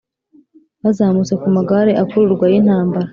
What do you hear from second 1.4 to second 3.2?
ku magare akururwa y’intambara,